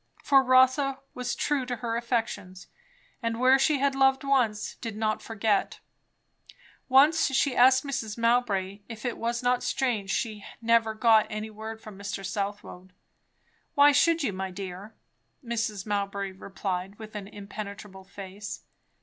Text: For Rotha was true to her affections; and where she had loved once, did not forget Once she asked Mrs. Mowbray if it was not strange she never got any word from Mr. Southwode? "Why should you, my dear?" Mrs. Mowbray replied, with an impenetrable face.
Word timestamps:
For 0.23 0.43
Rotha 0.43 0.97
was 1.13 1.35
true 1.35 1.63
to 1.67 1.75
her 1.75 1.95
affections; 1.95 2.65
and 3.21 3.39
where 3.39 3.59
she 3.59 3.77
had 3.77 3.93
loved 3.93 4.23
once, 4.23 4.73
did 4.77 4.97
not 4.97 5.21
forget 5.21 5.79
Once 6.89 7.27
she 7.27 7.55
asked 7.55 7.83
Mrs. 7.85 8.17
Mowbray 8.17 8.79
if 8.89 9.05
it 9.05 9.15
was 9.15 9.43
not 9.43 9.61
strange 9.61 10.09
she 10.09 10.43
never 10.59 10.95
got 10.95 11.27
any 11.29 11.51
word 11.51 11.79
from 11.79 11.99
Mr. 11.99 12.25
Southwode? 12.25 12.93
"Why 13.75 13.91
should 13.91 14.23
you, 14.23 14.33
my 14.33 14.49
dear?" 14.49 14.95
Mrs. 15.45 15.85
Mowbray 15.85 16.31
replied, 16.31 16.97
with 16.97 17.13
an 17.13 17.27
impenetrable 17.27 18.03
face. 18.03 18.61